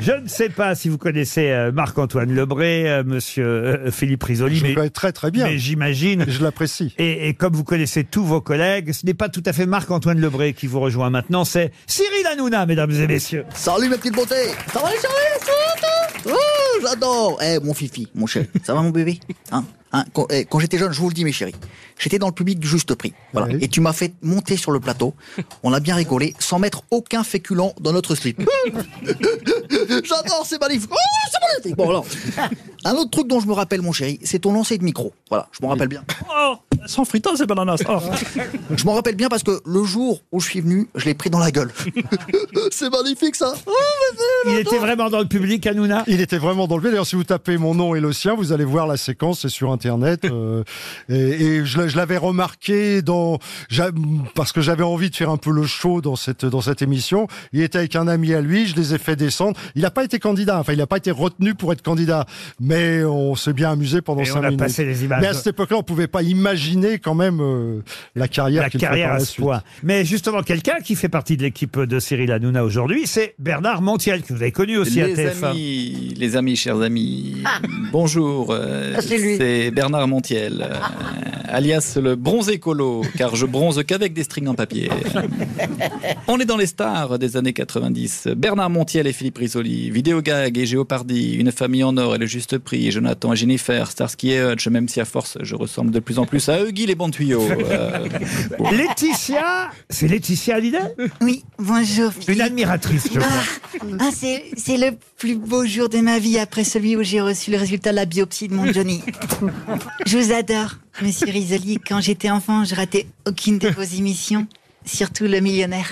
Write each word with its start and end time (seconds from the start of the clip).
Je 0.00 0.12
ne 0.12 0.26
sais 0.28 0.48
pas 0.48 0.74
si 0.74 0.88
vous 0.88 0.96
connaissez 0.98 1.50
euh, 1.50 1.72
Marc-Antoine 1.72 2.34
Lebré, 2.34 2.90
euh, 2.90 3.04
monsieur 3.04 3.44
euh, 3.46 3.90
Philippe 3.90 4.22
Risoli, 4.22 4.56
Je 4.56 4.62
mais, 4.66 4.74
connais 4.74 4.90
très 4.90 5.12
très 5.12 5.30
bien. 5.30 5.46
mais 5.46 5.58
j'imagine. 5.58 6.24
Je 6.26 6.42
l'apprécie. 6.42 6.94
Et, 6.98 7.28
et 7.28 7.34
comme 7.34 7.52
vous 7.54 7.64
connaissez 7.64 8.04
tous 8.04 8.24
vos 8.24 8.40
collègues, 8.40 8.92
ce 8.92 9.04
n'est 9.04 9.14
pas 9.14 9.28
tout 9.28 9.42
à 9.44 9.52
fait 9.52 9.66
Marc-Antoine 9.66 10.18
Lebré 10.20 10.54
qui 10.54 10.66
vous 10.66 10.80
rejoint 10.80 11.10
maintenant, 11.10 11.44
c'est 11.44 11.70
Cyril 11.86 12.26
Hanouna, 12.32 12.64
mesdames 12.66 12.90
et 12.92 13.06
messieurs. 13.06 13.44
Salut 13.54 13.88
ma 13.90 13.98
petite 13.98 14.14
beauté 14.14 14.34
Ça 14.72 14.80
va 14.80 14.88
les 14.90 14.96
chéris 14.96 16.26
Oh, 16.26 16.80
j'adore 16.82 17.38
Eh, 17.42 17.58
mon 17.62 17.74
fifi, 17.74 18.08
mon 18.14 18.26
chéri, 18.26 18.48
ça 18.62 18.74
va 18.74 18.82
mon 18.82 18.90
bébé? 18.90 19.20
Hein? 19.52 19.64
Hein, 19.92 20.04
quand, 20.12 20.26
eh, 20.30 20.44
quand 20.44 20.60
j'étais 20.60 20.78
jeune, 20.78 20.92
je 20.92 21.00
vous 21.00 21.08
le 21.08 21.14
dis 21.14 21.24
mes 21.24 21.32
chéris, 21.32 21.54
j'étais 21.98 22.18
dans 22.18 22.28
le 22.28 22.32
public 22.32 22.58
du 22.60 22.68
juste 22.68 22.94
prix. 22.94 23.12
Voilà. 23.32 23.48
Oui. 23.48 23.58
Et 23.60 23.68
tu 23.68 23.80
m'as 23.80 23.92
fait 23.92 24.12
monter 24.22 24.56
sur 24.56 24.70
le 24.70 24.78
plateau, 24.78 25.14
on 25.62 25.72
a 25.72 25.80
bien 25.80 25.96
rigolé, 25.96 26.34
sans 26.38 26.58
mettre 26.58 26.82
aucun 26.90 27.24
féculent 27.24 27.72
dans 27.80 27.92
notre 27.92 28.14
slip. 28.14 28.40
J'adore, 30.04 30.44
c'est 30.44 30.60
magnifique 30.60 30.90
Oh, 30.92 31.28
c'est 31.30 31.40
magnifique 31.40 31.76
Bon 31.76 31.88
alors, 31.90 32.06
un 32.84 32.92
autre 32.94 33.10
truc 33.10 33.26
dont 33.26 33.40
je 33.40 33.46
me 33.46 33.52
rappelle 33.52 33.82
mon 33.82 33.92
chéri, 33.92 34.20
c'est 34.22 34.38
ton 34.38 34.52
lancer 34.52 34.78
de 34.78 34.84
micro. 34.84 35.12
Voilà, 35.28 35.48
je 35.52 35.58
m'en 35.62 35.68
rappelle 35.68 35.88
bien. 35.88 36.04
Oh, 36.32 36.54
sans 36.86 37.04
fritas 37.04 37.34
et 37.42 37.46
bananas. 37.46 37.82
Oh. 37.88 37.98
Je 38.76 38.84
m'en 38.84 38.94
rappelle 38.94 39.16
bien 39.16 39.28
parce 39.28 39.42
que 39.42 39.60
le 39.66 39.84
jour 39.84 40.20
où 40.32 40.40
je 40.40 40.48
suis 40.48 40.60
venu, 40.60 40.88
je 40.94 41.04
l'ai 41.04 41.14
pris 41.14 41.28
dans 41.30 41.38
la 41.38 41.50
gueule. 41.50 41.70
c'est 42.70 42.90
magnifique 42.90 43.34
ça 43.36 43.52
Il 44.46 44.58
était 44.58 44.78
vraiment 44.78 45.10
dans 45.10 45.18
le 45.18 45.26
public, 45.26 45.66
Hanouna 45.66 46.04
Il 46.06 46.20
était 46.20 46.38
vraiment 46.38 46.66
dans 46.66 46.76
le 46.76 46.82
D'ailleurs, 46.90 47.06
si 47.06 47.16
vous 47.16 47.24
tapez 47.24 47.58
mon 47.58 47.74
nom 47.74 47.94
et 47.94 48.00
le 48.00 48.12
sien, 48.12 48.34
vous 48.34 48.52
allez 48.52 48.64
voir 48.64 48.86
la 48.86 48.96
séquence, 48.96 49.40
c'est 49.40 49.48
sur 49.48 49.70
Internet. 49.72 50.24
euh, 50.24 50.62
et 51.08 51.20
et 51.50 51.64
je, 51.64 51.78
l'a- 51.78 51.88
je 51.88 51.96
l'avais 51.96 52.16
remarqué 52.16 53.02
dans, 53.02 53.38
parce 54.34 54.52
que 54.52 54.60
j'avais 54.60 54.82
envie 54.82 55.10
de 55.10 55.16
faire 55.16 55.30
un 55.30 55.36
peu 55.36 55.50
le 55.50 55.64
show 55.66 56.00
dans 56.00 56.16
cette 56.16 56.44
dans 56.46 56.60
cette 56.60 56.82
émission. 56.82 57.26
Il 57.52 57.60
était 57.62 57.78
avec 57.78 57.96
un 57.96 58.08
ami 58.08 58.32
à 58.34 58.40
lui, 58.40 58.66
je 58.66 58.76
les 58.76 58.94
ai 58.94 58.98
fait 58.98 59.16
descendre. 59.16 59.58
Il 59.74 59.82
n'a 59.82 59.90
pas 59.90 60.04
été 60.04 60.18
candidat, 60.18 60.58
enfin, 60.58 60.72
il 60.72 60.78
n'a 60.78 60.86
pas 60.86 60.96
été 60.96 61.10
retenu 61.10 61.54
pour 61.54 61.72
être 61.72 61.82
candidat, 61.82 62.26
mais 62.60 63.04
on 63.04 63.34
s'est 63.36 63.52
bien 63.52 63.70
amusé 63.72 64.00
pendant 64.00 64.22
Et 64.22 64.26
cinq 64.26 64.40
on 64.40 64.44
a 64.44 64.46
minutes. 64.46 64.60
passé 64.60 64.84
les 64.84 65.04
images. 65.04 65.20
Mais 65.20 65.28
à 65.28 65.34
cette 65.34 65.48
époque-là, 65.48 65.76
on 65.76 65.82
pouvait 65.82 66.06
pas 66.08 66.22
imaginer 66.22 66.69
quand 67.02 67.14
même 67.14 67.40
euh, 67.40 67.80
la 68.14 68.28
carrière 68.28 68.62
la 68.64 68.70
qu'il 68.70 68.80
carrière 68.80 69.08
par 69.08 69.16
à 69.16 69.18
la 69.18 69.24
ce 69.24 69.32
suite. 69.32 69.44
point. 69.44 69.62
Mais 69.82 70.04
justement, 70.04 70.42
quelqu'un 70.42 70.80
qui 70.84 70.94
fait 70.96 71.08
partie 71.08 71.36
de 71.36 71.42
l'équipe 71.42 71.78
de 71.78 71.98
Cyril 72.00 72.30
Hanouna 72.32 72.64
aujourd'hui, 72.64 73.06
c'est 73.06 73.34
Bernard 73.38 73.82
Montiel, 73.82 74.22
que 74.22 74.32
vous 74.32 74.42
avez 74.42 74.52
connu 74.52 74.76
aussi 74.78 75.00
à 75.00 75.06
Les 75.06 75.14
TF1. 75.16 75.44
amis, 75.50 76.14
les 76.16 76.36
amis, 76.36 76.56
chers 76.56 76.80
amis, 76.80 77.36
bonjour. 77.92 78.50
euh, 78.50 78.94
Ah, 78.96 79.00
c'est 79.02 79.18
lui. 79.18 79.36
c'est 79.36 79.70
Bernard 79.70 80.08
Montiel, 80.08 80.66
euh, 80.68 80.74
alias 81.50 81.98
le 82.00 82.16
bronze 82.16 82.48
écolo, 82.48 83.02
car 83.16 83.36
je 83.36 83.46
bronze 83.46 83.82
qu'avec 83.86 84.12
des 84.12 84.24
strings 84.24 84.48
en 84.48 84.54
papier. 84.54 84.90
On 86.28 86.38
est 86.38 86.44
dans 86.44 86.56
les 86.56 86.66
stars 86.66 87.18
des 87.18 87.36
années 87.36 87.52
90. 87.52 88.28
Bernard 88.36 88.70
Montiel 88.70 89.06
et 89.06 89.12
Philippe 89.12 89.38
Risoli, 89.38 89.90
Vidéogag 89.90 90.56
et 90.58 90.66
Géopardy, 90.66 91.34
Une 91.34 91.52
famille 91.52 91.84
en 91.84 91.96
or 91.96 92.14
et 92.14 92.18
le 92.18 92.26
juste 92.26 92.58
prix, 92.58 92.90
Jonathan 92.90 93.32
et 93.32 93.36
Jennifer, 93.36 93.90
Starsky 93.90 94.32
et 94.32 94.52
Hutch, 94.52 94.68
même 94.68 94.88
si 94.88 95.00
à 95.00 95.04
force 95.04 95.38
je 95.40 95.54
ressemble 95.54 95.90
de 95.90 96.00
plus 96.00 96.18
en 96.18 96.26
plus 96.26 96.48
à 96.48 96.62
Huggy 96.62 96.86
les 96.86 96.94
bons 96.94 97.10
tuyaux. 97.10 97.46
Euh, 97.50 98.08
Laetitia, 98.72 99.70
c'est 99.88 100.08
Laetitia 100.08 100.56
Hallyday? 100.56 100.78
Oui, 101.20 101.44
bonjour. 101.58 102.10
Une 102.28 102.40
admiratrice, 102.40 103.08
je 103.12 103.18
crois. 103.18 103.28
Ah, 103.80 103.84
ah, 104.00 104.10
c'est, 104.14 104.44
c'est 104.56 104.76
le 104.76 104.96
plus 105.18 105.36
beau 105.36 105.64
jour 105.66 105.88
de 105.88 105.98
ma 105.98 106.18
vie 106.18 106.38
après 106.38 106.64
celui 106.64 106.96
où 106.96 107.02
j'ai 107.02 107.20
reçu 107.20 107.50
le 107.50 107.58
résultat 107.58 107.90
de 107.90 107.96
la 107.96 108.04
biopsie 108.04 108.48
de 108.48 108.54
mon 108.54 108.72
Johnny. 108.72 109.02
Je 110.06 110.18
vous 110.18 110.32
adore, 110.32 110.76
monsieur 111.02 111.28
Risoli. 111.30 111.78
Quand 111.78 112.00
j'étais 112.00 112.30
enfant, 112.30 112.64
je 112.64 112.74
ratais 112.74 113.06
aucune 113.26 113.58
de 113.58 113.68
vos 113.68 113.82
émissions, 113.82 114.46
surtout 114.84 115.24
le 115.24 115.40
millionnaire. 115.40 115.90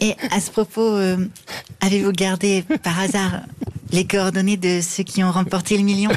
Et 0.00 0.14
à 0.30 0.40
ce 0.40 0.50
propos, 0.50 0.94
euh, 0.96 1.16
avez-vous 1.80 2.12
gardé 2.12 2.64
par 2.82 2.98
hasard 3.00 3.40
les 3.90 4.04
coordonnées 4.06 4.56
de 4.56 4.80
ceux 4.80 5.04
qui 5.04 5.22
ont 5.22 5.30
remporté 5.30 5.76
le 5.76 5.84
million? 5.84 6.10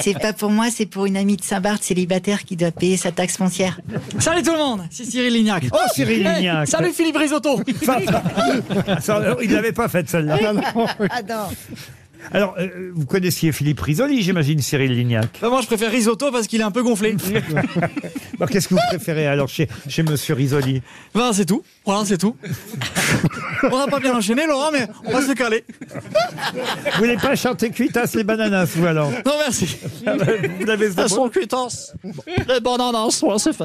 C'est 0.00 0.18
pas 0.18 0.32
pour 0.32 0.50
moi, 0.50 0.66
c'est 0.74 0.86
pour 0.86 1.06
une 1.06 1.16
amie 1.16 1.36
de 1.36 1.42
Saint-Barth 1.44 1.82
célibataire 1.82 2.44
qui 2.44 2.56
doit 2.56 2.72
payer 2.72 2.96
sa 2.96 3.12
taxe 3.12 3.36
foncière. 3.36 3.80
Salut 4.18 4.42
tout 4.42 4.52
le 4.52 4.58
monde, 4.58 4.82
c'est 4.90 5.04
Cyril 5.04 5.32
Lignac. 5.34 5.64
Oh, 5.72 5.76
Cyril 5.94 6.26
Hey, 6.26 6.36
Lignac. 6.36 6.68
Salut 6.68 6.92
Philippe 6.92 7.16
Risotto. 7.16 7.60
Enfin, 7.82 7.98
ça, 9.00 9.36
il 9.42 9.52
l'avait 9.52 9.72
pas 9.72 9.88
faite 9.88 10.10
celle-là. 10.10 10.38
Ah 11.10 11.22
non 11.22 11.44
Alors, 12.32 12.54
euh, 12.58 12.90
vous 12.94 13.06
connaissiez 13.06 13.52
Philippe 13.52 13.80
Risoli, 13.80 14.22
j'imagine, 14.22 14.60
Cyril 14.60 14.92
Lignac. 14.92 15.38
Bah, 15.40 15.48
moi 15.48 15.60
je 15.62 15.66
préfère 15.66 15.90
risotto 15.90 16.30
parce 16.30 16.46
qu'il 16.46 16.60
est 16.60 16.64
un 16.64 16.70
peu 16.70 16.82
gonflé. 16.82 17.16
Bon, 18.38 18.46
Qu'est-ce 18.46 18.68
que 18.68 18.74
vous 18.74 18.80
préférez 18.88 19.26
alors 19.26 19.48
chez, 19.48 19.66
chez 19.88 20.04
Monsieur 20.04 20.34
Risoli? 20.34 20.80
Voilà, 21.12 21.32
c'est 21.32 21.44
tout. 21.44 21.64
Voilà, 21.84 22.04
c'est 22.04 22.18
tout. 22.18 22.36
On 23.64 23.76
n'a 23.76 23.88
pas 23.88 23.98
bien 23.98 24.14
enchaîné, 24.16 24.46
Laurent, 24.46 24.70
mais 24.72 24.86
on 25.06 25.10
va 25.10 25.22
se 25.22 25.32
caler. 25.32 25.64
Vous 25.90 26.98
voulez 26.98 27.16
pas 27.16 27.34
chanter 27.34 27.70
Cuitas 27.70 28.12
les 28.14 28.22
bananas, 28.22 28.66
vous 28.76 28.86
alors? 28.86 29.10
Non, 29.10 29.32
merci. 29.40 29.76
Vous 30.60 30.64
l'avez 30.66 30.86
Elles 30.96 31.08
sont 31.08 31.28
cuitances. 31.28 31.94
Les 32.46 32.60
bananas, 32.60 33.20
ouais, 33.24 33.38
c'est 33.38 33.52
fait. 33.52 33.64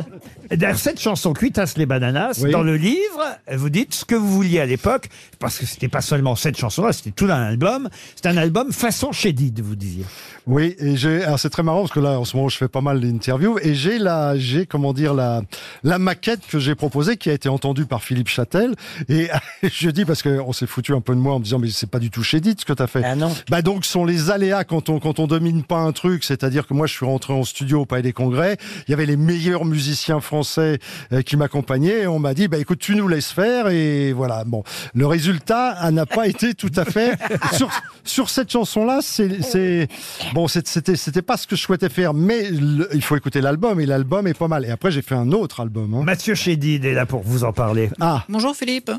Et 0.50 0.58
D'ailleurs, 0.58 0.80
cette 0.80 1.00
chanson 1.00 1.34
Cuitas 1.34 1.74
les 1.78 1.85
bananas, 1.85 2.40
Oui. 2.41 2.50
dans 2.52 2.64
le 2.64 2.75
livre, 2.75 3.38
vous 3.52 3.70
dites 3.70 3.94
ce 3.94 4.06
que 4.06 4.16
vous 4.16 4.31
vouliez 4.31 4.59
à 4.59 4.66
l'époque, 4.66 5.08
parce 5.38 5.59
que 5.59 5.68
c'était 5.68 5.88
pas 5.88 6.02
seulement 6.02 6.35
cette 6.35 6.58
chanson-là, 6.58 6.94
c'était 6.94 7.12
tout 7.12 7.25
un 7.25 7.44
album. 7.44 7.90
Un 8.25 8.38
album 8.44 8.74
façon 8.74 9.14
Chédid, 9.14 9.62
vous 9.62 9.78
disiez. 9.78 10.04
Oui, 10.46 10.76
et 10.78 10.98
j'ai, 10.98 11.24
alors 11.24 11.40
c'est 11.40 11.50
très 11.50 11.64
marrant 11.64 11.80
parce 11.81 11.94
que 11.94 12.02
là, 12.02 12.20
en 12.20 12.26
ce 12.26 12.36
moment, 12.36 12.50
je 12.50 12.58
fais 12.58 12.68
pas 12.68 12.81
mal 12.81 13.00
d'interviews 13.00 13.58
et 13.62 13.74
j'ai 13.74 13.98
la, 13.98 14.38
j'ai, 14.38 14.66
comment 14.66 14.92
dire, 14.92 15.14
la, 15.14 15.42
la 15.84 15.98
maquette 15.98 16.42
que 16.50 16.59
j'ai 16.59 16.76
proposée 16.76 17.16
qui 17.16 17.30
a 17.30 17.34
été 17.34 17.48
entendue 17.48 17.86
par 17.86 18.03
Philippe 18.03 18.28
Châtel. 18.28 18.76
Et 19.08 19.30
je 19.64 19.90
dis 19.90 20.03
parce 20.03 20.22
qu'on 20.22 20.52
s'est 20.52 20.68
foutu 20.68 20.94
un 20.94 21.00
peu 21.00 21.16
de 21.16 21.22
moi 21.22 21.36
en 21.36 21.40
me 21.40 21.46
disant, 21.46 21.59
mais 21.59 21.70
c'est 21.70 21.90
pas 21.90 22.00
du 22.00 22.12
tout 22.12 22.24
chez 22.24 22.42
Dit 22.42 22.56
ce 22.59 22.66
que 22.66 22.74
t'as 22.74 22.88
fait. 22.88 23.03
Ah 23.06 23.16
non. 23.16 23.34
Bah 23.50 23.62
donc, 23.62 23.86
ce 23.86 23.92
sont 23.92 24.03
les 24.03 24.30
aléas 24.30 24.66
quand 24.66 24.90
on, 24.90 25.00
quand 25.00 25.20
on 25.20 25.28
domine 25.28 25.64
pas 25.64 25.78
un 25.78 25.94
truc. 25.94 26.26
C'est-à-dire 26.26 26.68
que 26.68 26.74
moi, 26.74 26.88
je 26.88 26.94
suis 26.94 27.06
rentré 27.06 27.32
en 27.32 27.46
studio 27.46 27.82
au 27.82 27.86
Palais 27.86 28.02
des 28.02 28.12
Congrès. 28.12 28.58
Il 28.88 28.92
y 28.92 28.94
avait 28.94 29.06
les 29.06 29.16
meilleurs 29.16 29.64
musiciens 29.64 30.20
français 30.20 30.80
euh, 31.14 31.22
qui 31.22 31.38
m'accompagnaient 31.38 32.02
et 32.02 32.08
on 32.08 32.20
m'a 32.20 32.34
dit, 32.34 32.50
bah 32.50 32.58
écoute, 32.58 32.80
tu 32.80 32.98
nous 32.98 33.08
laisses 33.08 33.32
faire 33.32 33.70
et 33.70 34.12
voilà. 34.12 34.44
Bon, 34.44 34.64
le 34.94 35.08
résultat 35.08 35.70
ah, 35.78 35.92
n'a 35.92 36.06
pas 36.06 36.28
été 36.28 36.53
tout 36.53 36.72
à 36.76 36.84
fait 36.84 37.18
sur, 37.53 37.70
sur 38.03 38.30
cette 38.34 38.52
chanson-là. 38.52 39.00
C'est, 39.02 39.88
Bon, 40.34 40.48
c'était 40.48 40.96
c'était 40.96 41.22
pas 41.22 41.38
ce 41.38 41.48
que 41.48 41.56
je 41.56 41.62
souhaitais 41.62 41.90
faire, 41.90 42.14
mais 42.14 42.50
le- 42.50 42.90
il 42.94 43.02
faut 43.04 43.16
écouter 43.16 43.40
l'album 43.42 43.80
et 43.80 43.86
l'album 43.86 44.28
est 44.28 44.34
pas 44.38 44.48
mal. 44.48 44.66
Et 44.66 44.72
après, 44.72 44.92
j'ai 44.92 45.02
fait 45.02 45.16
un 45.16 45.32
autre 45.32 45.60
album. 45.62 45.94
hein. 45.94 46.04
Mathieu 46.04 46.36
Chédid 46.36 46.84
est 46.86 46.94
là 46.94 47.06
pour 47.06 47.22
vous 47.24 47.44
en 47.44 47.54
parler. 47.54 47.90
Ah, 48.00 48.24
Bonjour 48.30 48.56
Philippe. 48.56 48.92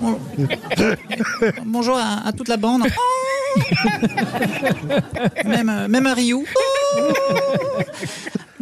Bon- 0.00 0.18
Bonjour 1.64 1.96
à, 1.98 2.26
à 2.26 2.32
toute 2.32 2.48
la 2.48 2.56
bande. 2.56 2.82
Même, 5.44 5.86
même 5.88 6.06
à 6.06 6.14
Rio. 6.14 6.44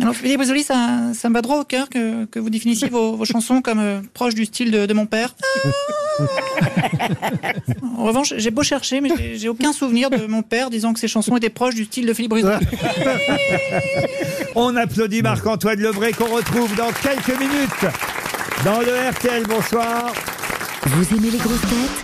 Alors 0.00 0.14
Philippe 0.14 0.40
Risoli, 0.40 0.62
ça, 0.64 1.12
ça 1.14 1.28
me 1.28 1.34
va 1.34 1.40
droit 1.42 1.60
au 1.60 1.64
cœur 1.64 1.88
que, 1.88 2.24
que 2.26 2.38
vous 2.40 2.50
définissiez 2.50 2.88
vos, 2.88 3.16
vos 3.16 3.24
chansons 3.24 3.62
comme 3.62 3.78
euh, 3.78 4.00
proches 4.12 4.34
du 4.34 4.44
style 4.44 4.70
de, 4.72 4.86
de 4.86 4.92
mon 4.94 5.06
père. 5.06 5.34
En 7.96 8.04
revanche, 8.04 8.34
j'ai 8.36 8.50
beau 8.50 8.62
chercher, 8.62 9.00
mais 9.00 9.10
j'ai- 9.16 9.38
j'ai 9.38 9.48
aucun 9.48 9.72
souvenir 9.72 10.10
de 10.10 10.26
mon 10.26 10.42
père 10.42 10.68
disant 10.70 10.92
que 10.92 11.00
ses 11.00 11.08
chansons 11.08 11.36
étaient 11.36 11.48
proches 11.48 11.74
du 11.76 11.84
style 11.84 12.06
de 12.06 12.12
Philippe 12.12 12.32
Risoli. 12.32 12.56
On 14.56 14.74
applaudit 14.76 15.22
Marc-Antoine 15.22 15.78
Lebray 15.80 16.12
qu'on 16.12 16.26
retrouve 16.26 16.74
dans 16.76 16.90
quelques 17.02 17.38
minutes 17.38 17.86
dans 18.64 18.80
le 18.80 19.10
RTL. 19.10 19.44
Bonsoir. 19.48 20.12
Vous 20.86 21.16
aimez 21.16 21.30
les 21.30 21.38
grosses 21.38 21.60
têtes? 21.62 22.03